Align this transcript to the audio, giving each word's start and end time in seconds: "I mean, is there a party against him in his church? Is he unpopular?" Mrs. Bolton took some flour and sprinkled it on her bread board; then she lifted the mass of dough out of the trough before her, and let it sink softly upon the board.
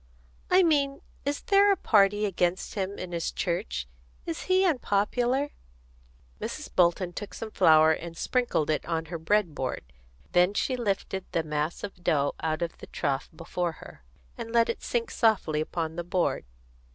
"I 0.49 0.63
mean, 0.63 1.01
is 1.25 1.41
there 1.43 1.71
a 1.71 1.75
party 1.77 2.25
against 2.25 2.73
him 2.73 2.97
in 2.97 3.11
his 3.11 3.31
church? 3.31 3.87
Is 4.25 4.45
he 4.45 4.65
unpopular?" 4.65 5.51
Mrs. 6.39 6.71
Bolton 6.75 7.13
took 7.13 7.35
some 7.35 7.51
flour 7.51 7.91
and 7.91 8.17
sprinkled 8.17 8.71
it 8.71 8.83
on 8.87 9.05
her 9.13 9.19
bread 9.19 9.53
board; 9.53 9.93
then 10.31 10.55
she 10.55 10.75
lifted 10.75 11.25
the 11.33 11.43
mass 11.43 11.83
of 11.83 12.03
dough 12.03 12.33
out 12.41 12.63
of 12.63 12.79
the 12.79 12.87
trough 12.87 13.29
before 13.35 13.73
her, 13.73 14.03
and 14.39 14.51
let 14.51 14.69
it 14.69 14.81
sink 14.81 15.11
softly 15.11 15.61
upon 15.61 15.97
the 15.97 16.03
board. 16.03 16.45